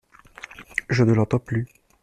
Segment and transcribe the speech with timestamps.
[0.89, 1.67] Je ne l’entends plus.